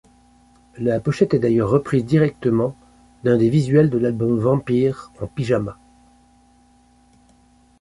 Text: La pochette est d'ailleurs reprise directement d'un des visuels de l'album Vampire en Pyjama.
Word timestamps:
La 0.79 0.99
pochette 0.99 1.35
est 1.35 1.39
d'ailleurs 1.39 1.69
reprise 1.69 2.03
directement 2.03 2.75
d'un 3.23 3.37
des 3.37 3.51
visuels 3.51 3.91
de 3.91 3.99
l'album 3.99 4.39
Vampire 4.39 5.11
en 5.21 5.27
Pyjama. 5.27 5.77